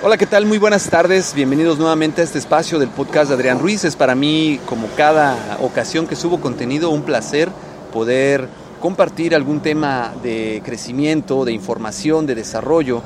Hola, 0.00 0.16
¿qué 0.16 0.26
tal? 0.26 0.46
Muy 0.46 0.58
buenas 0.58 0.88
tardes. 0.90 1.34
Bienvenidos 1.34 1.76
nuevamente 1.76 2.20
a 2.20 2.24
este 2.24 2.38
espacio 2.38 2.78
del 2.78 2.88
podcast 2.88 3.30
de 3.30 3.34
Adrián 3.34 3.58
Ruiz. 3.58 3.84
Es 3.84 3.96
para 3.96 4.14
mí, 4.14 4.60
como 4.64 4.86
cada 4.96 5.58
ocasión 5.60 6.06
que 6.06 6.14
subo 6.14 6.40
contenido, 6.40 6.90
un 6.90 7.02
placer 7.02 7.48
poder 7.92 8.48
compartir 8.80 9.34
algún 9.34 9.58
tema 9.58 10.14
de 10.22 10.62
crecimiento, 10.64 11.44
de 11.44 11.50
información, 11.52 12.26
de 12.26 12.36
desarrollo. 12.36 13.02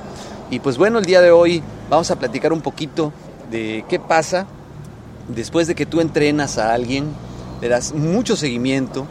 Y 0.51 0.59
pues 0.59 0.77
bueno, 0.77 0.99
el 0.99 1.07
día 1.07 1.23
de 1.23 1.31
hoy 1.31 1.63
vamos 1.89 2.11
a 2.11 2.17
platicar 2.17 2.53
un 2.53 2.61
poquito 2.61 3.11
de 3.51 3.87
qué 3.89 3.99
pasa 3.99 4.47
después 5.29 5.67
de 5.69 5.75
que 5.75 5.87
tú 5.87 6.03
entrenas 6.03 6.59
a 6.59 6.75
alguien, 6.75 7.07
le 7.63 7.69
das 7.69 7.95
mucho 7.95 8.37
seguimiento, 8.37 9.07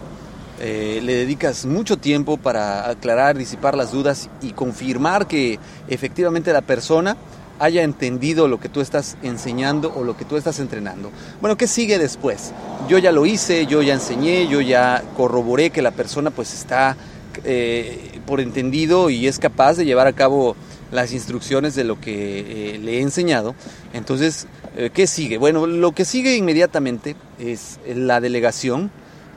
eh, 0.59 0.99
le 1.01 1.15
dedicas 1.15 1.65
mucho 1.65 1.97
tiempo 1.97 2.37
para 2.37 2.87
aclarar, 2.87 3.39
disipar 3.39 3.75
las 3.75 3.91
dudas 3.91 4.29
y 4.39 4.51
confirmar 4.51 5.25
que 5.25 5.57
efectivamente 5.87 6.53
la 6.53 6.61
persona 6.61 7.17
haya 7.61 7.83
entendido 7.83 8.47
lo 8.47 8.59
que 8.59 8.69
tú 8.69 8.81
estás 8.81 9.17
enseñando 9.21 9.93
o 9.95 10.03
lo 10.03 10.17
que 10.17 10.25
tú 10.25 10.35
estás 10.35 10.59
entrenando. 10.59 11.11
Bueno, 11.41 11.57
¿qué 11.57 11.67
sigue 11.67 11.99
después? 11.99 12.53
Yo 12.89 12.97
ya 12.97 13.11
lo 13.11 13.27
hice, 13.27 13.67
yo 13.67 13.83
ya 13.83 13.93
enseñé, 13.93 14.47
yo 14.47 14.61
ya 14.61 15.03
corroboré 15.15 15.69
que 15.69 15.83
la 15.83 15.91
persona 15.91 16.31
pues 16.31 16.55
está 16.55 16.97
eh, 17.43 18.19
por 18.25 18.41
entendido 18.41 19.11
y 19.11 19.27
es 19.27 19.37
capaz 19.37 19.75
de 19.75 19.85
llevar 19.85 20.07
a 20.07 20.13
cabo 20.13 20.55
las 20.91 21.13
instrucciones 21.13 21.75
de 21.75 21.83
lo 21.83 22.01
que 22.01 22.73
eh, 22.73 22.79
le 22.79 22.97
he 22.97 23.01
enseñado. 23.01 23.53
Entonces, 23.93 24.47
eh, 24.75 24.89
¿qué 24.91 25.05
sigue? 25.05 25.37
Bueno, 25.37 25.67
lo 25.67 25.91
que 25.91 26.03
sigue 26.03 26.35
inmediatamente 26.35 27.15
es 27.37 27.79
la 27.87 28.19
delegación 28.19 28.89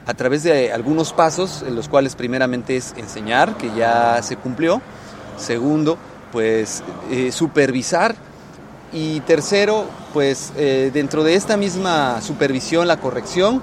a 0.06 0.14
través 0.14 0.42
de 0.42 0.72
algunos 0.72 1.12
pasos, 1.12 1.62
en 1.66 1.76
los 1.76 1.90
cuales 1.90 2.14
primeramente 2.14 2.76
es 2.76 2.94
enseñar, 2.96 3.58
que 3.58 3.70
ya 3.76 4.22
se 4.22 4.36
cumplió. 4.36 4.80
Segundo, 5.36 5.98
pues 6.34 6.82
eh, 7.12 7.30
supervisar 7.30 8.16
y 8.92 9.20
tercero, 9.20 9.86
pues 10.12 10.52
eh, 10.56 10.90
dentro 10.92 11.22
de 11.22 11.36
esta 11.36 11.56
misma 11.56 12.20
supervisión 12.20 12.88
la 12.88 12.98
corrección 12.98 13.62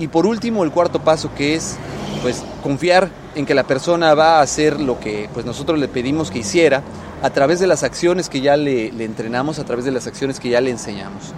y 0.00 0.08
por 0.08 0.26
último 0.26 0.64
el 0.64 0.72
cuarto 0.72 0.98
paso 0.98 1.30
que 1.36 1.54
es 1.54 1.76
pues 2.20 2.42
confiar 2.60 3.08
en 3.36 3.46
que 3.46 3.54
la 3.54 3.62
persona 3.62 4.14
va 4.14 4.38
a 4.38 4.42
hacer 4.42 4.80
lo 4.80 4.98
que 4.98 5.30
pues 5.32 5.46
nosotros 5.46 5.78
le 5.78 5.86
pedimos 5.86 6.32
que 6.32 6.40
hiciera 6.40 6.82
a 7.22 7.30
través 7.30 7.60
de 7.60 7.68
las 7.68 7.84
acciones 7.84 8.28
que 8.28 8.40
ya 8.40 8.56
le, 8.56 8.88
entrenamos, 9.04 9.60
a 9.60 9.64
través 9.64 9.84
de 9.84 9.92
las 9.92 10.08
acciones 10.08 10.40
que 10.40 10.48
ya 10.48 10.60
le 10.60 10.70
enseñamos. 10.70 11.32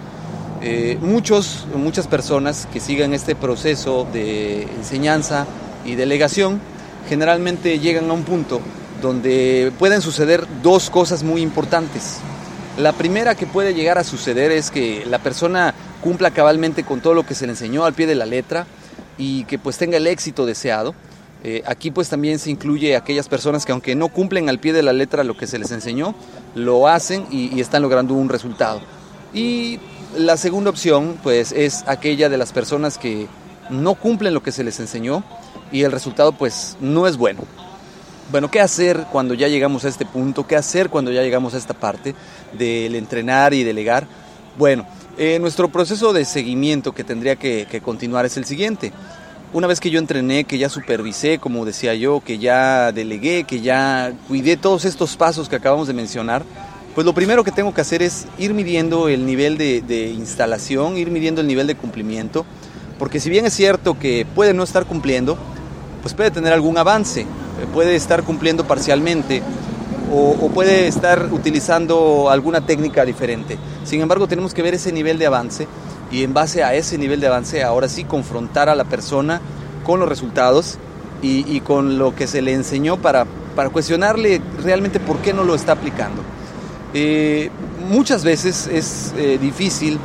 Eh, 0.63 0.97
muchos, 0.99 1.67
muchas 1.75 2.07
personas 2.07 2.67
que 2.73 2.79
sigan 2.79 3.13
este 3.13 3.35
proceso 3.35 4.07
de 4.11 4.63
enseñanza 4.63 5.45
y 5.85 5.93
delegación 5.93 6.59
generalmente 7.07 7.77
llegan 7.77 8.09
a 8.09 8.13
un 8.13 8.23
punto 8.23 8.61
donde 9.01 9.71
pueden 9.79 10.01
suceder 10.01 10.45
dos 10.61 10.89
cosas 10.89 11.23
muy 11.23 11.41
importantes. 11.41 12.19
La 12.77 12.93
primera 12.93 13.35
que 13.35 13.45
puede 13.45 13.73
llegar 13.73 13.97
a 13.97 14.03
suceder 14.03 14.51
es 14.51 14.71
que 14.71 15.03
la 15.05 15.19
persona 15.19 15.73
cumpla 16.01 16.31
cabalmente 16.31 16.83
con 16.83 17.01
todo 17.01 17.13
lo 17.13 17.25
que 17.25 17.35
se 17.35 17.45
le 17.45 17.51
enseñó 17.51 17.85
al 17.85 17.93
pie 17.93 18.07
de 18.07 18.15
la 18.15 18.25
letra 18.25 18.65
y 19.17 19.43
que 19.45 19.59
pues 19.59 19.77
tenga 19.77 19.97
el 19.97 20.07
éxito 20.07 20.45
deseado. 20.45 20.95
Eh, 21.43 21.63
aquí 21.65 21.91
pues 21.91 22.07
también 22.07 22.39
se 22.39 22.51
incluye 22.51 22.95
aquellas 22.95 23.27
personas 23.27 23.65
que 23.65 23.71
aunque 23.71 23.95
no 23.95 24.09
cumplen 24.09 24.47
al 24.47 24.59
pie 24.59 24.73
de 24.73 24.83
la 24.83 24.93
letra 24.93 25.23
lo 25.23 25.35
que 25.35 25.47
se 25.47 25.59
les 25.59 25.71
enseñó, 25.71 26.15
lo 26.55 26.87
hacen 26.87 27.25
y, 27.31 27.53
y 27.55 27.61
están 27.61 27.81
logrando 27.81 28.13
un 28.13 28.29
resultado. 28.29 28.81
Y 29.33 29.79
la 30.17 30.37
segunda 30.37 30.69
opción 30.69 31.17
pues 31.23 31.51
es 31.51 31.83
aquella 31.87 32.29
de 32.29 32.37
las 32.37 32.51
personas 32.51 32.97
que 32.97 33.27
no 33.69 33.95
cumplen 33.95 34.33
lo 34.33 34.43
que 34.43 34.51
se 34.51 34.63
les 34.63 34.79
enseñó 34.79 35.23
y 35.71 35.83
el 35.83 35.91
resultado 35.91 36.31
pues 36.31 36.77
no 36.79 37.07
es 37.07 37.17
bueno. 37.17 37.41
Bueno, 38.31 38.49
¿qué 38.49 38.61
hacer 38.61 39.07
cuando 39.11 39.33
ya 39.33 39.49
llegamos 39.49 39.83
a 39.83 39.89
este 39.89 40.05
punto? 40.05 40.47
¿Qué 40.47 40.55
hacer 40.55 40.89
cuando 40.89 41.11
ya 41.11 41.21
llegamos 41.21 41.53
a 41.53 41.57
esta 41.57 41.73
parte 41.73 42.15
del 42.57 42.95
entrenar 42.95 43.53
y 43.53 43.65
delegar? 43.65 44.07
Bueno, 44.57 44.87
eh, 45.17 45.37
nuestro 45.37 45.67
proceso 45.67 46.13
de 46.13 46.23
seguimiento 46.23 46.93
que 46.93 47.03
tendría 47.03 47.35
que, 47.35 47.81
continuar 47.83 48.25
es 48.25 48.37
el 48.37 48.45
siguiente. 48.45 48.93
Una 49.51 49.67
vez 49.67 49.81
que 49.81 49.89
yo 49.89 49.99
entrené, 49.99 50.45
que 50.45 50.57
ya 50.57 50.69
supervisé, 50.69 51.39
como 51.39 51.65
decía 51.65 51.93
yo, 51.93 52.21
que 52.21 52.37
ya 52.37 52.93
delegué, 52.93 53.43
que 53.43 53.59
ya 53.59 54.13
cuidé 54.29 54.55
todos 54.55 54.85
estos 54.85 55.17
pasos 55.17 55.49
que 55.49 55.57
acabamos 55.57 55.87
de 55.87 55.93
mencionar, 55.93 56.45
pues 56.95 57.03
lo 57.03 57.13
primero 57.13 57.43
que 57.43 57.51
tengo 57.51 57.73
que 57.73 57.81
hacer 57.81 58.01
es 58.01 58.27
ir 58.37 58.53
midiendo 58.53 59.09
el 59.09 59.25
nivel 59.25 59.57
de, 59.57 59.81
de 59.81 60.07
instalación, 60.07 60.95
ir 60.95 61.11
midiendo 61.11 61.41
el 61.41 61.47
nivel 61.47 61.67
de 61.67 61.75
cumplimiento, 61.75 62.45
porque 62.97 63.19
si 63.19 63.29
bien 63.29 63.45
es 63.45 63.53
cierto 63.53 63.99
que 63.99 64.25
puede 64.35 64.53
no 64.53 64.63
estar 64.63 64.85
cumpliendo, 64.85 65.37
pues 66.01 66.13
puede 66.13 66.31
tener 66.31 66.53
algún 66.53 66.77
avance 66.77 67.25
puede 67.67 67.95
estar 67.95 68.23
cumpliendo 68.23 68.65
parcialmente 68.65 69.41
o, 70.13 70.49
puede 70.49 70.87
estar 70.87 71.29
utilizando 71.31 72.29
alguna 72.29 72.61
técnica 72.61 73.05
diferente. 73.05 73.57
Sin 73.85 74.01
embargo, 74.01 74.27
tenemos 74.27 74.53
que 74.53 74.61
ver 74.61 74.73
ese 74.73 74.91
nivel 74.91 75.17
de 75.17 75.25
avance 75.25 75.67
y 76.11 76.23
en 76.23 76.33
base 76.33 76.63
a 76.63 76.75
ese 76.75 76.97
nivel 76.97 77.21
de 77.21 77.27
avance, 77.27 77.63
ahora 77.63 77.87
sí 77.87 78.03
confrontar 78.03 78.67
a 78.67 78.75
la 78.75 78.83
persona 78.83 79.39
con 79.85 79.99
los 79.99 80.09
resultados 80.09 80.77
y, 81.21 81.59
con 81.61 81.97
lo 81.97 82.15
que 82.15 82.27
se 82.27 82.41
le 82.41 82.53
enseñó 82.53 82.97
para, 82.97 83.25
cuestionarle 83.71 84.41
realmente 84.63 84.99
por 84.99 85.17
qué 85.17 85.33
no 85.33 85.43
lo 85.43 85.55
está 85.55 85.73
aplicando. 85.73 86.21
Eh, 86.93 87.49
muchas 87.87 88.23
veces 88.23 88.67
es 88.67 89.13
eh, 89.17 89.37
difícil 89.39 89.97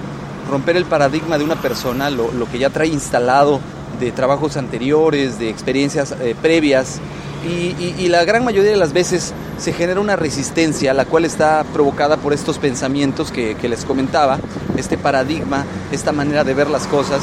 romper 0.48 0.76
el 0.76 0.84
paradigma 0.84 1.38
de 1.38 1.44
una 1.44 1.56
persona, 1.56 2.10
lo, 2.10 2.30
que 2.50 2.58
ya 2.58 2.70
trae 2.70 2.88
instalado 2.88 3.60
de 3.98 4.12
trabajos 4.12 4.56
anteriores, 4.56 5.38
de 5.38 5.48
experiencias 5.48 6.14
eh, 6.20 6.36
previas, 6.40 7.00
y, 7.46 8.08
la 8.08 8.24
gran 8.24 8.44
mayoría 8.44 8.70
de 8.70 8.76
las 8.76 8.92
veces 8.92 9.32
se 9.58 9.72
genera 9.72 10.00
una 10.00 10.16
resistencia, 10.16 10.94
la 10.94 11.04
cual 11.04 11.24
está 11.24 11.64
provocada 11.72 12.16
por 12.16 12.32
estos 12.32 12.58
pensamientos 12.58 13.30
que, 13.30 13.56
les 13.62 13.84
comentaba, 13.84 14.38
este 14.76 14.98
paradigma, 14.98 15.64
esta 15.92 16.12
manera 16.12 16.44
de 16.44 16.54
ver 16.54 16.68
las 16.68 16.86
cosas. 16.86 17.22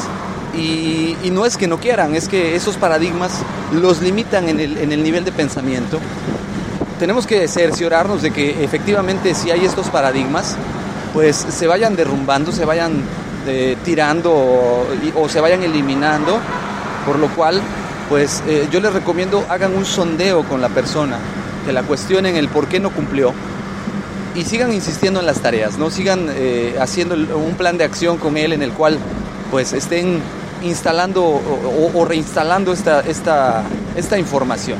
Y, 0.55 1.15
no 1.31 1.45
es 1.45 1.57
que 1.57 1.67
no 1.67 1.79
quieran, 1.79 2.15
es 2.15 2.27
que 2.27 2.55
esos 2.55 2.77
paradigmas 2.77 3.31
los 3.73 4.01
limitan 4.01 4.49
en 4.49 4.59
el, 4.59 5.03
nivel 5.03 5.25
de 5.25 5.31
pensamiento. 5.31 5.99
Tenemos 6.99 7.25
que 7.27 7.47
cerciorarnos 7.47 8.21
de 8.21 8.31
que 8.31 8.63
efectivamente 8.63 9.33
si 9.33 9.51
hay 9.51 9.65
estos 9.65 9.87
paradigmas, 9.87 10.55
pues 11.13 11.35
se 11.35 11.67
vayan 11.67 11.95
derrumbando, 11.95 12.51
se 12.51 12.65
vayan 12.65 13.01
eh, 13.47 13.75
tirando 13.83 14.31
o 15.15 15.29
se 15.29 15.41
vayan 15.41 15.63
eliminando, 15.63 16.39
por 17.05 17.19
lo 17.19 17.27
cual 17.29 17.61
pues 18.09 18.43
eh, 18.47 18.67
yo 18.71 18.79
les 18.79 18.93
recomiendo 18.93 19.45
hagan 19.49 19.75
un 19.75 19.85
sondeo 19.85 20.43
con 20.43 20.61
la 20.61 20.69
persona, 20.69 21.17
que 21.65 21.73
la 21.73 21.83
cuestionen 21.83 22.35
el 22.35 22.49
por 22.49 22.67
qué 22.67 22.79
no 22.79 22.89
cumplió 22.91 23.33
y 24.35 24.43
sigan 24.45 24.73
insistiendo 24.73 25.19
en 25.19 25.25
las 25.25 25.39
tareas, 25.39 25.77
no 25.77 25.91
sigan 25.91 26.27
eh, 26.29 26.75
haciendo 26.79 27.15
un 27.15 27.55
plan 27.55 27.77
de 27.77 27.83
acción 27.83 28.17
con 28.17 28.37
él 28.37 28.53
en 28.53 28.63
el 28.63 28.71
cual 28.71 28.97
pues 29.51 29.73
estén 29.73 30.21
instalando 30.63 31.23
o, 31.23 32.05
reinstalando 32.05 32.73
esta, 32.73 33.01
esta, 33.01 33.63
esta 33.95 34.17
información. 34.17 34.79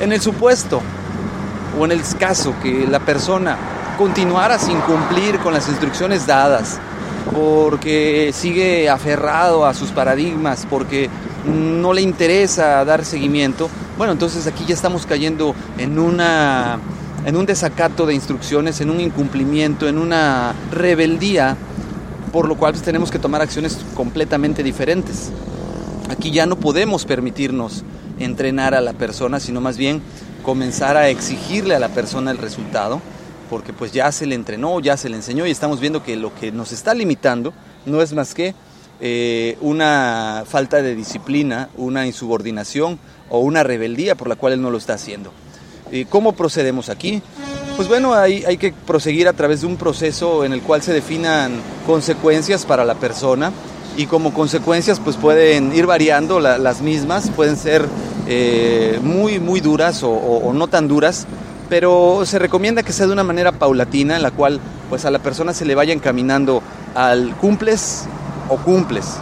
En 0.00 0.12
el 0.12 0.20
supuesto 0.20 0.80
o 1.78 1.84
en 1.84 1.92
el 1.92 2.00
caso 2.18 2.54
que 2.62 2.86
la 2.86 2.98
persona 3.00 3.56
continuara 3.98 4.58
sin 4.58 4.80
cumplir 4.80 5.38
con 5.38 5.52
las 5.52 5.68
instrucciones 5.68 6.26
dadas, 6.26 6.78
porque 7.32 8.32
sigue 8.34 8.88
aferrado 8.88 9.66
a 9.66 9.74
sus 9.74 9.90
paradigmas, 9.90 10.66
porque 10.68 11.10
no 11.44 11.92
le 11.92 12.02
interesa 12.02 12.84
dar 12.84 13.04
seguimiento, 13.04 13.68
bueno, 13.96 14.12
entonces 14.12 14.46
aquí 14.46 14.64
ya 14.66 14.74
estamos 14.74 15.06
cayendo 15.06 15.54
en 15.78 15.98
una 15.98 16.78
en 17.26 17.36
un 17.36 17.46
desacato 17.46 18.06
de 18.06 18.14
instrucciones, 18.14 18.80
en 18.80 18.90
un 18.90 19.00
incumplimiento, 19.00 19.88
en 19.88 19.98
una 19.98 20.54
rebeldía, 20.70 21.56
por 22.32 22.48
lo 22.48 22.56
cual 22.56 22.72
pues, 22.72 22.82
tenemos 22.82 23.10
que 23.10 23.18
tomar 23.18 23.42
acciones 23.42 23.78
completamente 23.94 24.62
diferentes. 24.62 25.30
Aquí 26.08 26.30
ya 26.30 26.46
no 26.46 26.56
podemos 26.56 27.04
permitirnos 27.04 27.84
entrenar 28.18 28.74
a 28.74 28.80
la 28.80 28.94
persona, 28.94 29.38
sino 29.38 29.60
más 29.60 29.76
bien 29.76 30.02
comenzar 30.42 30.96
a 30.96 31.08
exigirle 31.08 31.74
a 31.74 31.78
la 31.78 31.90
persona 31.90 32.30
el 32.30 32.38
resultado, 32.38 33.00
porque 33.48 33.72
pues 33.72 33.92
ya 33.92 34.10
se 34.12 34.26
le 34.26 34.34
entrenó, 34.34 34.80
ya 34.80 34.96
se 34.96 35.08
le 35.08 35.16
enseñó 35.16 35.46
y 35.46 35.50
estamos 35.50 35.80
viendo 35.80 36.02
que 36.02 36.16
lo 36.16 36.34
que 36.34 36.52
nos 36.52 36.72
está 36.72 36.94
limitando 36.94 37.52
no 37.84 38.00
es 38.00 38.12
más 38.12 38.34
que 38.34 38.54
eh, 39.00 39.56
una 39.60 40.44
falta 40.46 40.82
de 40.82 40.94
disciplina, 40.94 41.70
una 41.76 42.06
insubordinación 42.06 42.98
o 43.30 43.38
una 43.38 43.62
rebeldía 43.62 44.14
por 44.14 44.28
la 44.28 44.36
cual 44.36 44.54
él 44.54 44.62
no 44.62 44.70
lo 44.70 44.78
está 44.78 44.94
haciendo. 44.94 45.32
¿Y 45.90 46.04
¿Cómo 46.04 46.32
procedemos 46.32 46.88
aquí? 46.88 47.22
Pues 47.76 47.88
bueno, 47.88 48.12
hay, 48.12 48.58
que 48.58 48.74
proseguir 48.86 49.26
a 49.26 49.32
través 49.32 49.62
de 49.62 49.66
un 49.66 49.76
proceso 49.76 50.44
en 50.44 50.52
el 50.52 50.60
cual 50.60 50.82
se 50.82 50.92
definan 50.92 51.52
consecuencias 51.86 52.66
para 52.66 52.84
la 52.84 52.94
persona 52.96 53.52
y 53.96 54.04
como 54.04 54.34
consecuencias 54.34 55.00
pues 55.00 55.16
pueden 55.16 55.74
ir 55.74 55.86
variando 55.86 56.40
las 56.40 56.82
mismas, 56.82 57.30
pueden 57.30 57.56
ser 57.56 57.86
eh, 58.28 58.98
muy, 59.02 59.40
muy 59.40 59.60
duras 59.60 60.02
o, 60.02 60.10
o, 60.10 60.52
no 60.52 60.66
tan 60.66 60.88
duras, 60.88 61.26
pero 61.70 62.24
se 62.26 62.38
recomienda 62.38 62.82
que 62.82 62.92
sea 62.92 63.06
de 63.06 63.14
una 63.14 63.24
manera 63.24 63.52
paulatina 63.52 64.16
en 64.16 64.22
la 64.22 64.30
cual 64.30 64.60
pues 64.90 65.06
a 65.06 65.10
la 65.10 65.20
persona 65.20 65.54
se 65.54 65.64
le 65.64 65.74
vaya 65.74 65.94
encaminando 65.94 66.62
al 66.94 67.34
cumples 67.36 68.04
o 68.50 68.56
cumples. 68.58 69.16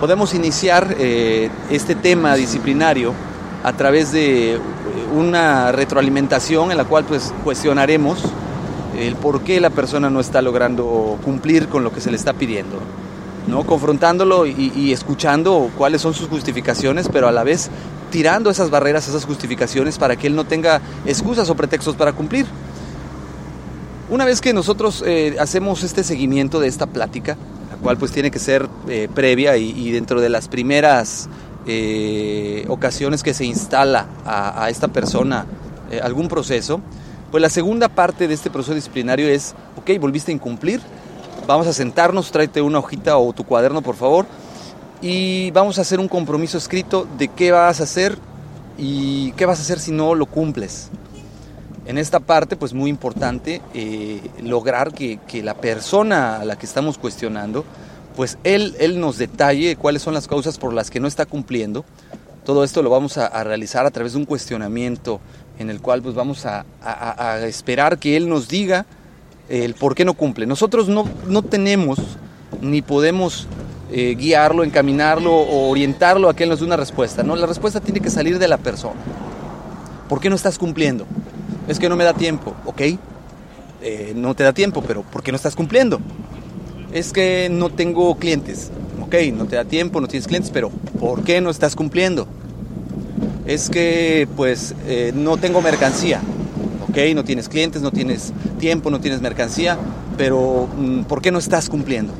Podemos 0.00 0.32
iniciar 0.34 0.96
eh, 0.98 1.50
este 1.70 1.94
tema 1.94 2.34
disciplinario 2.36 3.12
a 3.62 3.72
través 3.74 4.12
de 4.12 4.58
una 5.14 5.72
retroalimentación 5.72 6.70
en 6.70 6.76
la 6.76 6.84
cual 6.84 7.04
pues 7.04 7.32
cuestionaremos 7.44 8.22
el 8.98 9.16
por 9.16 9.42
qué 9.42 9.60
la 9.60 9.70
persona 9.70 10.10
no 10.10 10.20
está 10.20 10.40
logrando 10.42 11.18
cumplir 11.24 11.68
con 11.68 11.84
lo 11.84 11.92
que 11.92 12.00
se 12.00 12.10
le 12.10 12.16
está 12.16 12.32
pidiendo. 12.32 12.78
¿no? 13.46 13.64
confrontándolo 13.64 14.46
y, 14.46 14.92
escuchando 14.92 15.70
cuáles 15.76 16.00
son 16.00 16.14
sus 16.14 16.28
justificaciones, 16.28 17.08
pero 17.12 17.28
a 17.28 17.32
la 17.32 17.44
vez 17.44 17.68
tirando 18.10 18.48
esas 18.48 18.70
barreras, 18.70 19.08
esas 19.08 19.24
justificaciones 19.26 19.98
para 19.98 20.16
que 20.16 20.26
él 20.26 20.36
no 20.36 20.44
tenga 20.44 20.80
excusas 21.04 21.50
o 21.50 21.54
pretextos 21.54 21.94
para 21.96 22.12
cumplir. 22.12 22.46
Una 24.08 24.24
vez 24.24 24.40
que 24.40 24.52
nosotros 24.52 25.02
eh, 25.06 25.36
hacemos 25.38 25.82
este 25.82 26.04
seguimiento 26.04 26.60
de 26.60 26.68
esta 26.68 26.86
plática, 26.86 27.36
cual 27.84 27.96
pues 27.98 28.10
tiene 28.10 28.32
que 28.32 28.40
ser 28.40 28.68
eh, 28.88 29.08
previa 29.14 29.56
y, 29.56 29.92
dentro 29.92 30.20
de 30.20 30.28
las 30.28 30.48
primeras 30.48 31.28
eh, 31.66 32.64
ocasiones 32.68 33.22
que 33.22 33.32
se 33.32 33.44
instala 33.44 34.08
a, 34.24 34.64
a 34.64 34.70
esta 34.70 34.88
persona 34.88 35.46
algún 36.02 36.26
proceso, 36.26 36.80
pues 37.30 37.40
la 37.40 37.48
segunda 37.48 37.88
parte 37.88 38.26
de 38.26 38.34
este 38.34 38.50
proceso 38.50 38.74
disciplinario 38.74 39.28
es, 39.28 39.54
ok, 39.76 39.90
volviste 40.00 40.32
a 40.32 40.34
incumplir, 40.34 40.80
Vamos 41.46 41.66
a 41.66 41.74
sentarnos, 41.74 42.30
tráete 42.30 42.62
una 42.62 42.78
hojita 42.78 43.18
o 43.18 43.32
tu 43.34 43.44
cuaderno, 43.44 43.82
por 43.82 43.96
favor, 43.96 44.24
y 45.02 45.50
vamos 45.50 45.78
a 45.78 45.82
hacer 45.82 46.00
un 46.00 46.08
compromiso 46.08 46.56
escrito 46.56 47.06
de 47.18 47.28
qué 47.28 47.52
vas 47.52 47.80
a 47.80 47.84
hacer 47.84 48.16
y 48.78 49.32
qué 49.32 49.44
vas 49.44 49.58
a 49.58 49.62
hacer 49.62 49.78
si 49.78 49.92
no 49.92 50.14
lo 50.14 50.24
cumples. 50.24 50.90
En 51.86 51.98
esta 51.98 52.20
parte, 52.20 52.56
pues 52.56 52.72
muy 52.72 52.88
importante, 52.88 53.60
eh, 53.74 54.20
lograr 54.42 54.94
que, 54.94 55.18
la 55.42 55.54
persona 55.54 56.36
a 56.36 56.44
la 56.44 56.56
que 56.56 56.64
estamos 56.64 56.96
cuestionando, 56.96 57.64
pues 58.16 58.38
él, 58.42 58.74
él 58.78 59.00
nos 59.00 59.18
detalle 59.18 59.76
cuáles 59.76 60.00
son 60.00 60.14
las 60.14 60.26
causas 60.26 60.58
por 60.58 60.72
las 60.72 60.90
que 60.90 61.00
no 61.00 61.08
está 61.08 61.26
cumpliendo. 61.26 61.84
Todo 62.44 62.64
esto 62.64 62.82
lo 62.82 62.90
vamos 62.90 63.18
a, 63.18 63.44
realizar 63.44 63.84
a 63.84 63.90
través 63.90 64.12
de 64.12 64.18
un 64.18 64.24
cuestionamiento 64.24 65.20
en 65.58 65.70
el 65.70 65.80
cual 65.80 66.02
pues 66.02 66.14
vamos 66.14 66.46
a, 66.46 66.64
esperar 67.46 67.98
que 67.98 68.16
él 68.16 68.28
nos 68.28 68.48
diga 68.48 68.86
el 69.48 69.74
por 69.74 69.94
qué 69.94 70.04
no 70.04 70.14
cumple. 70.14 70.46
Nosotros 70.46 70.88
no, 70.88 71.08
no 71.26 71.42
tenemos 71.42 71.98
ni 72.62 72.80
podemos 72.80 73.46
eh, 73.90 74.14
guiarlo, 74.18 74.64
encaminarlo 74.64 75.34
o 75.34 75.68
orientarlo 75.70 76.28
a 76.28 76.34
que 76.34 76.44
él 76.44 76.50
nos 76.50 76.60
dé 76.60 76.66
una 76.66 76.76
respuesta. 76.76 77.22
No, 77.22 77.36
la 77.36 77.46
respuesta 77.46 77.80
tiene 77.80 78.00
que 78.00 78.10
salir 78.10 78.38
de 78.38 78.48
la 78.48 78.56
persona. 78.56 79.00
¿Por 80.08 80.20
qué 80.20 80.30
no 80.30 80.36
estás 80.36 80.58
cumpliendo? 80.58 81.06
Es 81.68 81.78
que 81.78 81.88
no 81.88 81.96
me 81.96 82.04
da 82.04 82.14
tiempo, 82.14 82.54
¿ok? 82.64 82.80
Eh, 83.82 84.12
no 84.14 84.34
te 84.34 84.44
da 84.44 84.52
tiempo, 84.52 84.82
pero 84.82 85.02
¿por 85.02 85.22
qué 85.22 85.32
no 85.32 85.36
estás 85.36 85.56
cumpliendo? 85.56 86.00
Es 86.92 87.12
que 87.12 87.48
no 87.50 87.70
tengo 87.70 88.14
clientes, 88.16 88.70
¿ok? 89.02 89.14
No 89.34 89.46
te 89.46 89.56
da 89.56 89.64
tiempo, 89.64 90.00
no 90.00 90.08
tienes 90.08 90.26
clientes, 90.26 90.50
pero 90.50 90.70
¿por 91.00 91.24
qué 91.24 91.40
no 91.40 91.50
estás 91.50 91.74
cumpliendo? 91.74 92.26
Es 93.46 93.68
que 93.68 94.26
pues 94.36 94.74
eh, 94.86 95.12
no 95.14 95.36
tengo 95.36 95.60
mercancía, 95.60 96.20
no 97.14 97.24
tienes 97.24 97.48
clientes, 97.48 97.82
no 97.82 97.90
tienes 97.90 98.32
tiempo, 98.60 98.88
no 98.88 99.00
tienes 99.00 99.20
mercancía, 99.20 99.76
pero 100.16 100.68
mm, 100.76 101.02
¿por 101.02 101.20
qué 101.20 101.32
no 101.32 101.38
estás 101.40 101.68
cumpliendo? 101.68 102.12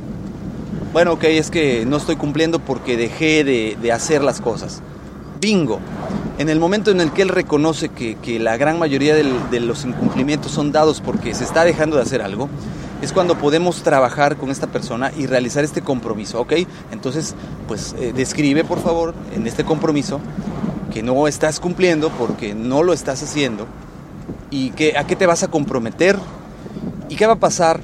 Bueno, 0.93 1.12
ok, 1.12 1.25
es 1.25 1.50
que 1.50 1.87
no 1.87 1.96
estoy 1.96 2.17
cumpliendo 2.17 2.58
porque 2.58 2.96
dejé 2.96 3.44
de, 3.44 3.93
hacer 3.93 4.23
las 4.23 4.41
cosas. 4.41 4.82
Bingo. 5.41 5.79
En 6.36 6.48
el 6.48 6.58
momento 6.58 6.90
en 6.90 7.00
el 7.00 7.12
que 7.12 7.22
él 7.22 7.28
reconoce 7.28 7.90
que, 7.90 8.38
la 8.40 8.56
gran 8.56 8.78
mayoría 8.78 9.14
de 9.14 9.60
los 9.60 9.84
incumplimientos 9.84 10.50
son 10.50 10.72
dados 10.72 11.00
porque 11.00 11.34
se 11.34 11.44
está 11.44 11.64
dejando 11.64 11.96
de 11.96 12.02
hacer 12.02 12.22
algo, 12.22 12.48
es 13.02 13.12
cuando 13.12 13.36
podemos 13.38 13.82
trabajar 13.82 14.36
con 14.36 14.50
esta 14.50 14.66
persona 14.66 15.12
y 15.16 15.26
realizar 15.26 15.62
este 15.62 15.82
compromiso, 15.82 16.40
¿ok? 16.40 16.54
Entonces, 16.90 17.34
pues 17.69 17.94
eh, 17.98 18.12
describe 18.14 18.64
por 18.64 18.81
favor 18.81 19.14
en 19.34 19.46
este 19.46 19.64
compromiso 19.64 20.20
que 20.92 21.02
no 21.02 21.28
estás 21.28 21.60
cumpliendo 21.60 22.10
porque 22.10 22.54
no 22.54 22.82
lo 22.82 22.92
estás 22.92 23.22
haciendo 23.22 23.66
y 24.50 24.70
que, 24.70 24.96
a 24.96 25.06
qué 25.06 25.16
te 25.16 25.26
vas 25.26 25.42
a 25.42 25.48
comprometer 25.48 26.19
y 27.08 27.16
qué 27.16 27.26
va 27.26 27.34
a 27.34 27.40
pasar 27.40 27.81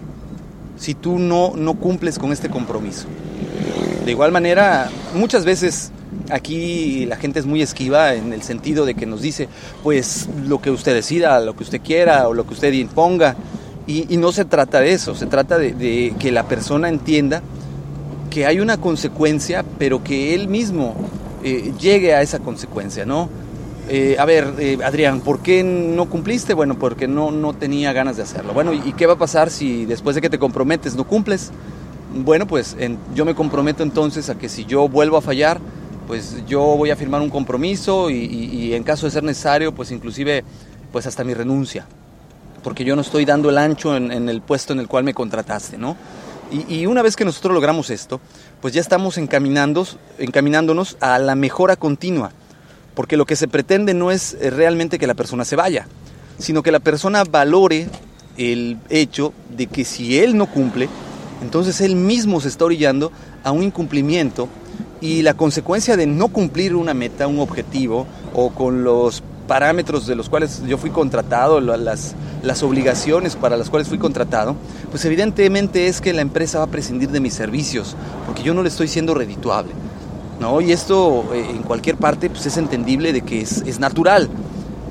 si 0.76 0.94
tú 0.94 1.18
no, 1.18 1.52
no 1.54 1.74
cumples 1.74 2.18
con 2.18 2.32
este 2.32 2.48
compromiso. 2.48 3.06
De 4.04 4.10
igual 4.10 4.32
manera, 4.32 4.88
muchas 5.14 5.44
veces 5.44 5.92
aquí 6.30 7.06
la 7.06 7.16
gente 7.16 7.38
es 7.38 7.46
muy 7.46 7.62
esquiva 7.62 8.14
en 8.14 8.32
el 8.32 8.42
sentido 8.42 8.84
de 8.84 8.94
que 8.94 9.06
nos 9.06 9.22
dice, 9.22 9.48
pues 9.82 10.28
lo 10.46 10.60
que 10.60 10.70
usted 10.70 10.94
decida, 10.94 11.40
lo 11.40 11.54
que 11.54 11.64
usted 11.64 11.80
quiera 11.80 12.28
o 12.28 12.34
lo 12.34 12.46
que 12.46 12.54
usted 12.54 12.72
imponga. 12.72 13.36
Y, 13.86 14.16
no 14.18 14.30
se 14.30 14.44
trata 14.44 14.80
de 14.80 14.92
eso, 14.92 15.16
se 15.16 15.26
trata 15.26 15.58
de, 15.58 16.14
que 16.18 16.30
la 16.30 16.44
persona 16.44 16.88
entienda 16.88 17.42
que 18.30 18.46
hay 18.46 18.60
una 18.60 18.76
consecuencia, 18.76 19.64
pero 19.78 20.04
que 20.04 20.32
él 20.34 20.46
mismo 20.46 20.94
eh, 21.42 21.72
llegue 21.80 22.14
a 22.14 22.22
esa 22.22 22.38
consecuencia, 22.38 23.04
¿no? 23.04 23.28
Eh, 23.88 24.14
a 24.16 24.24
ver, 24.24 24.54
eh, 24.60 24.78
Adrián, 24.84 25.20
¿por 25.20 25.40
qué 25.40 25.64
no 25.64 26.08
cumpliste? 26.08 26.54
Bueno, 26.54 26.78
porque 26.78 27.08
no, 27.08 27.32
no 27.32 27.52
tenía 27.54 27.92
ganas 27.92 28.16
de 28.16 28.22
hacerlo. 28.22 28.52
Bueno, 28.52 28.72
¿y 28.72 28.92
qué 28.92 29.06
va 29.06 29.14
a 29.14 29.18
pasar 29.18 29.50
si 29.50 29.86
después 29.86 30.14
de 30.14 30.22
que 30.22 30.30
te 30.30 30.38
comprometes 30.38 30.94
no 30.94 31.02
cumples? 31.02 31.50
Bueno, 32.14 32.46
pues 32.46 32.76
yo 33.16 33.24
me 33.24 33.34
comprometo 33.34 33.82
entonces 33.82 34.30
a 34.30 34.38
que 34.38 34.48
si 34.48 34.64
yo 34.64 34.88
vuelvo 34.88 35.16
a 35.16 35.20
fallar, 35.20 35.60
pues 36.10 36.44
yo 36.44 36.60
voy 36.60 36.90
a 36.90 36.96
firmar 36.96 37.20
un 37.20 37.30
compromiso 37.30 38.10
y, 38.10 38.74
en 38.74 38.82
caso 38.82 39.06
de 39.06 39.12
ser 39.12 39.22
necesario, 39.22 39.72
pues 39.72 39.92
inclusive, 39.92 40.42
pues 40.90 41.06
hasta 41.06 41.22
mi 41.22 41.34
renuncia, 41.34 41.86
porque 42.64 42.82
yo 42.82 42.96
no 42.96 43.02
estoy 43.02 43.24
dando 43.24 43.48
el 43.48 43.56
ancho 43.56 43.94
en, 43.94 44.28
el 44.28 44.42
puesto 44.42 44.72
en 44.72 44.80
el 44.80 44.88
cual 44.88 45.04
me 45.04 45.14
contrataste, 45.14 45.78
¿no? 45.78 45.96
Y, 46.50 46.84
una 46.86 47.02
vez 47.02 47.14
que 47.14 47.24
nosotros 47.24 47.54
logramos 47.54 47.90
esto, 47.90 48.20
pues 48.60 48.74
ya 48.74 48.80
estamos 48.80 49.18
encaminándonos 49.18 50.96
a 50.98 51.20
la 51.20 51.36
mejora 51.36 51.76
continua 51.76 52.32
porque 52.96 53.16
lo 53.16 53.24
que 53.24 53.36
se 53.36 53.46
pretende 53.46 53.94
no 53.94 54.10
es 54.10 54.36
eh, 54.40 54.50
realmente 54.50 54.98
que 54.98 55.06
la 55.06 55.14
persona 55.14 55.44
se 55.44 55.54
vaya, 55.54 55.86
sino 56.40 56.64
que 56.64 56.72
la 56.72 56.80
persona 56.80 57.22
valore 57.22 57.86
el 58.36 58.78
hecho 58.88 59.32
de 59.56 59.68
que 59.68 59.84
si 59.84 60.18
él 60.18 60.36
no 60.36 60.46
cumple, 60.46 60.88
entonces 61.40 61.80
él 61.80 61.94
mismo 61.94 62.40
se 62.40 62.48
está 62.48 62.64
orillando 62.64 63.12
a 63.44 63.52
un 63.52 63.62
incumplimiento 63.62 64.48
y 65.00 65.22
la 65.22 65.34
consecuencia 65.34 65.96
de 65.96 66.06
no 66.06 66.28
cumplir 66.28 66.74
una 66.74 66.94
meta, 66.94 67.26
un 67.26 67.40
objetivo 67.40 68.06
o 68.34 68.50
con 68.50 68.84
los 68.84 69.22
parámetros 69.50 70.06
de 70.06 70.14
los 70.14 70.28
cuales 70.28 70.62
yo 70.66 70.78
fui 70.78 70.90
contratado, 70.90 71.60
las, 71.60 72.14
obligaciones 72.62 73.34
para 73.34 73.56
las 73.56 73.68
cuales 73.68 73.88
fui 73.88 73.98
contratado, 73.98 74.54
pues 74.90 75.04
evidentemente 75.04 75.88
es 75.88 76.00
que 76.00 76.12
la 76.12 76.22
empresa 76.22 76.58
va 76.58 76.64
a 76.64 76.68
prescindir 76.68 77.10
de 77.10 77.18
mis 77.18 77.34
servicios, 77.34 77.96
porque 78.26 78.44
yo 78.44 78.54
no 78.54 78.62
le 78.62 78.68
estoy 78.68 78.86
siendo 78.86 79.12
redituable. 79.12 79.72
¿no? 80.38 80.60
Y 80.60 80.70
esto 80.72 81.24
eh, 81.34 81.44
en 81.50 81.62
cualquier 81.64 81.96
parte 81.96 82.30
pues, 82.30 82.46
es 82.46 82.56
entendible 82.58 83.12
de 83.12 83.22
que 83.22 83.40
es, 83.40 83.80
natural. 83.80 84.28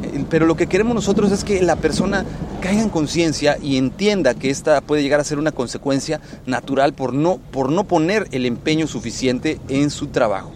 Eh, 0.03 0.25
pero 0.29 0.45
lo 0.45 0.57
que 0.57 0.67
queremos 0.67 0.93
nosotros 0.93 1.31
es 1.31 1.45
que 1.45 1.61
la 1.61 1.77
persona 1.77 2.25
caiga 2.59 2.81
en 2.81 2.89
conciencia 2.89 3.57
y 3.61 3.77
entienda 3.77 4.33
que 4.33 4.49
esta 4.49 4.81
puede 4.81 5.01
llegar 5.01 5.19
a 5.19 5.23
ser 5.23 5.39
una 5.39 5.51
consecuencia 5.51 6.19
natural 6.45 6.93
por 6.93 7.13
no, 7.13 7.37
por 7.51 7.71
no 7.71 7.85
poner 7.85 8.27
el 8.31 8.45
empeño 8.45 8.87
suficiente 8.87 9.59
en 9.69 9.89
su 9.89 10.07
trabajo. 10.07 10.51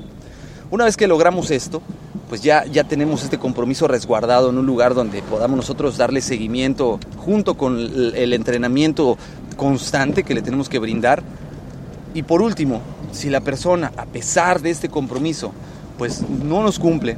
Una 0.70 0.86
vez 0.86 0.98
que 0.98 1.08
logramos 1.08 1.52
esto, 1.52 1.82
pues 2.30 2.42
ya, 2.42 2.66
ya 2.66 2.84
tenemos 2.84 3.24
este 3.24 3.38
compromiso 3.38 3.88
resguardado 3.88 4.50
en 4.50 4.58
un 4.58 4.66
lugar 4.66 4.94
donde 4.94 5.22
podamos 5.22 5.56
nosotros 5.56 5.98
darle 5.98 6.22
seguimiento 6.22 7.00
junto 7.18 7.56
con 7.56 7.80
el 7.80 8.34
entrenamiento 8.34 9.18
constante 9.56 10.24
que 10.24 10.34
le 10.34 10.42
tenemos 10.42 10.70
que 10.70 10.80
brindar. 10.80 11.22
Y 12.14 12.24
por 12.24 12.42
último, 12.42 12.82
si 13.12 13.30
la 13.30 13.42
persona, 13.42 13.92
a 13.98 14.06
pesar 14.06 14.62
de 14.62 14.72
este 14.72 14.90
compromiso, 14.90 15.52
pues 15.98 16.24
no 16.28 16.64
nos 16.64 16.80
cumple, 16.80 17.18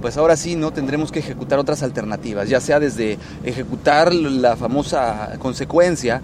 pues 0.00 0.16
ahora 0.16 0.36
sí 0.36 0.56
no 0.56 0.72
tendremos 0.72 1.10
que 1.10 1.20
ejecutar 1.20 1.58
otras 1.58 1.82
alternativas, 1.82 2.48
ya 2.48 2.60
sea 2.60 2.80
desde 2.80 3.18
ejecutar 3.44 4.14
la 4.14 4.56
famosa 4.56 5.36
consecuencia 5.38 6.20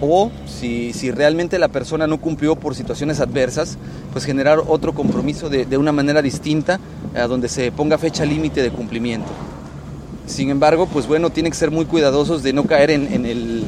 o 0.00 0.30
si, 0.46 0.92
si 0.92 1.10
realmente 1.10 1.58
la 1.58 1.68
persona 1.68 2.06
no 2.06 2.20
cumplió 2.20 2.56
por 2.56 2.74
situaciones 2.74 3.20
adversas, 3.20 3.78
pues 4.12 4.24
generar 4.24 4.60
otro 4.66 4.94
compromiso 4.94 5.48
de, 5.48 5.64
de 5.66 5.78
una 5.78 5.92
manera 5.92 6.20
distinta, 6.20 6.80
a 7.14 7.26
donde 7.26 7.48
se 7.48 7.70
ponga 7.72 7.98
fecha 7.98 8.24
límite 8.24 8.62
de 8.62 8.70
cumplimiento. 8.70 9.30
Sin 10.26 10.48
embargo, 10.48 10.86
pues 10.86 11.06
bueno, 11.06 11.30
tienen 11.30 11.52
que 11.52 11.58
ser 11.58 11.70
muy 11.70 11.84
cuidadosos 11.84 12.42
de 12.42 12.52
no 12.52 12.64
caer 12.64 12.90
en, 12.90 13.26
el 13.26 13.64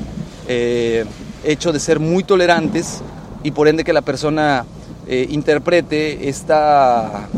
eh, 0.48 1.04
hecho 1.44 1.72
de 1.72 1.78
ser 1.78 2.00
muy 2.00 2.24
tolerantes 2.24 3.02
y 3.42 3.50
por 3.50 3.68
ende 3.68 3.84
que 3.84 3.92
la 3.92 4.00
persona 4.00 4.64
eh, 5.06 5.26
interprete 5.30 6.28
esta, 6.28 7.28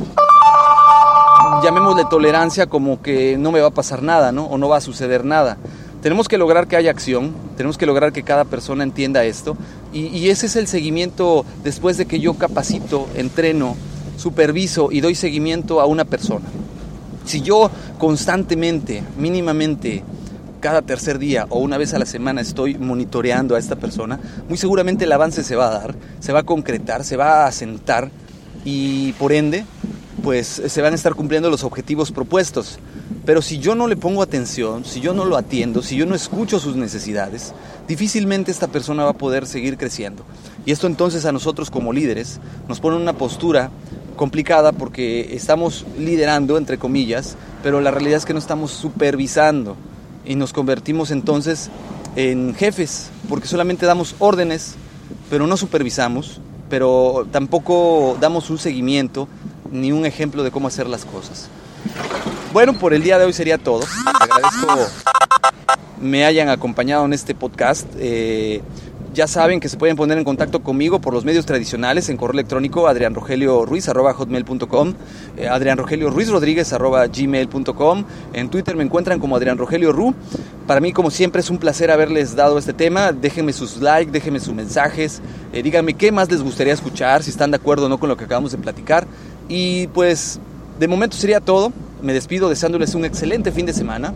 llamémosle 1.62 2.04
tolerancia 2.10 2.66
como 2.66 3.02
que 3.02 3.36
no 3.38 3.52
me 3.52 3.60
va 3.60 3.68
a 3.68 3.72
pasar 3.72 4.02
nada, 4.02 4.32
¿no? 4.32 4.44
O 4.46 4.58
no 4.58 4.68
va 4.68 4.78
a 4.78 4.80
suceder 4.80 5.24
nada. 5.24 5.56
Tenemos 6.02 6.28
que 6.28 6.38
lograr 6.38 6.68
que 6.68 6.76
haya 6.76 6.90
acción, 6.90 7.34
tenemos 7.56 7.76
que 7.76 7.86
lograr 7.86 8.12
que 8.12 8.22
cada 8.22 8.44
persona 8.44 8.84
entienda 8.84 9.24
esto 9.24 9.56
y, 9.92 10.06
y 10.06 10.30
ese 10.30 10.46
es 10.46 10.56
el 10.56 10.68
seguimiento 10.68 11.44
después 11.64 11.96
de 11.96 12.06
que 12.06 12.20
yo 12.20 12.34
capacito, 12.34 13.08
entreno, 13.16 13.76
superviso 14.16 14.90
y 14.92 15.00
doy 15.00 15.14
seguimiento 15.14 15.80
a 15.80 15.86
una 15.86 16.04
persona. 16.04 16.46
Si 17.24 17.40
yo 17.40 17.70
constantemente, 17.98 19.02
mínimamente, 19.18 20.02
cada 20.60 20.82
tercer 20.82 21.18
día 21.18 21.46
o 21.50 21.58
una 21.58 21.78
vez 21.78 21.94
a 21.94 21.98
la 21.98 22.06
semana 22.06 22.40
estoy 22.40 22.76
monitoreando 22.78 23.54
a 23.54 23.58
esta 23.58 23.76
persona, 23.76 24.18
muy 24.48 24.58
seguramente 24.58 25.04
el 25.04 25.12
avance 25.12 25.44
se 25.44 25.56
va 25.56 25.68
a 25.68 25.78
dar, 25.78 25.94
se 26.20 26.32
va 26.32 26.40
a 26.40 26.44
concretar, 26.44 27.04
se 27.04 27.16
va 27.16 27.44
a 27.44 27.46
asentar 27.46 28.10
y 28.64 29.12
por 29.12 29.32
ende, 29.32 29.64
pues 30.28 30.60
se 30.66 30.82
van 30.82 30.92
a 30.92 30.94
estar 30.94 31.14
cumpliendo 31.14 31.48
los 31.48 31.64
objetivos 31.64 32.12
propuestos. 32.12 32.78
Pero 33.24 33.40
si 33.40 33.60
yo 33.60 33.74
no 33.74 33.88
le 33.88 33.96
pongo 33.96 34.20
atención, 34.20 34.84
si 34.84 35.00
yo 35.00 35.14
no 35.14 35.24
lo 35.24 35.38
atiendo, 35.38 35.80
si 35.80 35.96
yo 35.96 36.04
no 36.04 36.14
escucho 36.14 36.60
sus 36.60 36.76
necesidades, 36.76 37.54
difícilmente 37.88 38.50
esta 38.50 38.68
persona 38.68 39.04
va 39.04 39.12
a 39.12 39.16
poder 39.16 39.46
seguir 39.46 39.78
creciendo. 39.78 40.24
Y 40.66 40.72
esto 40.72 40.86
entonces 40.86 41.24
a 41.24 41.32
nosotros 41.32 41.70
como 41.70 41.94
líderes 41.94 42.40
nos 42.68 42.78
pone 42.78 42.96
en 42.96 43.02
una 43.04 43.14
postura 43.14 43.70
complicada 44.16 44.72
porque 44.72 45.34
estamos 45.34 45.86
liderando, 45.98 46.58
entre 46.58 46.76
comillas, 46.76 47.38
pero 47.62 47.80
la 47.80 47.90
realidad 47.90 48.18
es 48.18 48.26
que 48.26 48.34
no 48.34 48.38
estamos 48.38 48.70
supervisando 48.70 49.76
y 50.26 50.34
nos 50.34 50.52
convertimos 50.52 51.10
entonces 51.10 51.70
en 52.16 52.54
jefes, 52.54 53.08
porque 53.30 53.48
solamente 53.48 53.86
damos 53.86 54.14
órdenes, 54.18 54.74
pero 55.30 55.46
no 55.46 55.56
supervisamos, 55.56 56.42
pero 56.68 57.26
tampoco 57.32 58.18
damos 58.20 58.50
un 58.50 58.58
seguimiento 58.58 59.26
ni 59.72 59.92
un 59.92 60.06
ejemplo 60.06 60.42
de 60.42 60.50
cómo 60.50 60.68
hacer 60.68 60.86
las 60.86 61.04
cosas. 61.04 61.48
Bueno, 62.52 62.72
por 62.72 62.94
el 62.94 63.02
día 63.02 63.18
de 63.18 63.24
hoy 63.24 63.32
sería 63.32 63.58
todo. 63.58 63.84
Agradezco 64.20 64.88
me 66.00 66.24
hayan 66.24 66.48
acompañado 66.48 67.04
en 67.04 67.12
este 67.12 67.34
podcast. 67.34 67.86
Eh, 67.98 68.62
ya 69.14 69.26
saben 69.26 69.58
que 69.58 69.68
se 69.68 69.76
pueden 69.76 69.96
poner 69.96 70.16
en 70.18 70.24
contacto 70.24 70.62
conmigo 70.62 71.00
por 71.00 71.12
los 71.12 71.24
medios 71.24 71.44
tradicionales 71.46 72.08
en 72.08 72.16
correo 72.16 72.34
electrónico 72.34 72.86
adrianrogelio.ruiz.com, 72.86 74.94
eh, 75.36 75.48
Adrián 75.48 75.76
Rogelio 75.78 76.10
Ruiz 76.10 76.30
Rodríguez 76.30 76.72
gmail.com. 76.72 78.04
En 78.32 78.48
Twitter 78.50 78.76
me 78.76 78.84
encuentran 78.84 79.18
como 79.18 79.34
Adrián 79.34 79.58
Rogelio 79.58 79.90
Ru. 79.92 80.14
Para 80.66 80.80
mí, 80.80 80.92
como 80.92 81.10
siempre, 81.10 81.40
es 81.40 81.50
un 81.50 81.58
placer 81.58 81.90
haberles 81.90 82.36
dado 82.36 82.58
este 82.58 82.74
tema. 82.74 83.10
Déjenme 83.12 83.52
sus 83.52 83.78
likes, 83.78 84.12
déjenme 84.12 84.38
sus 84.38 84.54
mensajes, 84.54 85.20
eh, 85.52 85.62
díganme 85.62 85.94
qué 85.94 86.12
más 86.12 86.30
les 86.30 86.42
gustaría 86.42 86.74
escuchar, 86.74 87.22
si 87.22 87.30
están 87.30 87.50
de 87.50 87.56
acuerdo 87.56 87.86
o 87.86 87.88
no 87.88 87.98
con 87.98 88.10
lo 88.10 88.16
que 88.16 88.24
acabamos 88.24 88.52
de 88.52 88.58
platicar. 88.58 89.06
Y 89.48 89.86
pues, 89.88 90.38
de 90.78 90.88
momento 90.88 91.16
sería 91.16 91.40
todo. 91.40 91.72
Me 92.02 92.12
despido 92.12 92.48
deseándoles 92.48 92.94
un 92.94 93.04
excelente 93.04 93.50
fin 93.50 93.66
de 93.66 93.72
semana. 93.72 94.14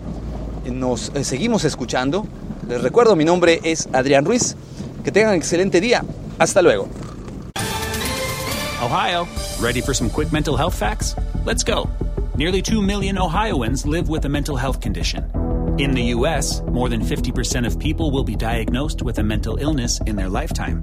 Nos 0.71 1.11
eh, 1.15 1.25
seguimos 1.25 1.65
escuchando. 1.65 2.27
Les 2.69 2.81
recuerdo, 2.81 3.17
mi 3.17 3.25
nombre 3.25 3.61
es 3.65 3.89
Adrián 3.93 4.25
Ruiz. 4.25 4.57
Que 5.05 5.11
tengan 5.11 5.31
un 5.31 5.37
excelente 5.37 5.81
día. 5.81 6.05
Hasta 6.39 6.63
luego. 6.63 6.89
Ohio, 8.83 9.27
ready 9.61 9.81
for 9.81 9.95
some 9.95 10.11
quick 10.11 10.33
mental 10.33 10.57
health 10.57 10.75
facts? 10.75 11.15
Let's 11.45 11.65
go. 11.65 11.89
Nearly 12.37 12.63
2 12.63 12.83
million 12.83 13.19
Ohioans 13.19 13.87
live 13.87 14.09
with 14.09 14.25
a 14.25 14.29
mental 14.29 14.57
health 14.57 14.81
condition. 14.81 15.31
In 15.79 15.93
the 15.93 16.15
U.S., 16.15 16.63
more 16.63 16.89
than 16.89 17.01
50% 17.01 17.67
of 17.67 17.79
people 17.79 18.11
will 18.11 18.25
be 18.25 18.37
diagnosed 18.37 19.03
with 19.03 19.19
a 19.19 19.23
mental 19.23 19.57
illness 19.57 20.01
in 20.07 20.17
their 20.17 20.29
lifetime. 20.29 20.83